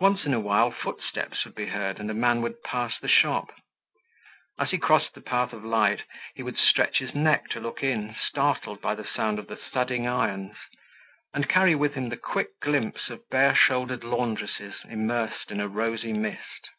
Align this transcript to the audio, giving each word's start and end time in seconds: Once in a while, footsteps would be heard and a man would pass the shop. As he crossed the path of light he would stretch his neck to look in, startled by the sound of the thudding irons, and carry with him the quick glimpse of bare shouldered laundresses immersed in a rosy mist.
Once 0.00 0.24
in 0.24 0.34
a 0.34 0.40
while, 0.40 0.72
footsteps 0.72 1.44
would 1.44 1.54
be 1.54 1.66
heard 1.66 2.00
and 2.00 2.10
a 2.10 2.12
man 2.12 2.42
would 2.42 2.60
pass 2.64 2.98
the 2.98 3.06
shop. 3.06 3.54
As 4.58 4.72
he 4.72 4.78
crossed 4.78 5.14
the 5.14 5.20
path 5.20 5.52
of 5.52 5.64
light 5.64 6.02
he 6.34 6.42
would 6.42 6.58
stretch 6.58 6.98
his 6.98 7.14
neck 7.14 7.48
to 7.50 7.60
look 7.60 7.80
in, 7.80 8.16
startled 8.20 8.80
by 8.80 8.96
the 8.96 9.06
sound 9.06 9.38
of 9.38 9.46
the 9.46 9.54
thudding 9.54 10.08
irons, 10.08 10.56
and 11.32 11.48
carry 11.48 11.76
with 11.76 11.94
him 11.94 12.08
the 12.08 12.16
quick 12.16 12.58
glimpse 12.60 13.08
of 13.10 13.30
bare 13.30 13.54
shouldered 13.54 14.02
laundresses 14.02 14.74
immersed 14.88 15.52
in 15.52 15.60
a 15.60 15.68
rosy 15.68 16.12
mist. 16.12 16.70